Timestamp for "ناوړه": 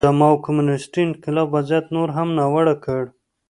2.37-2.75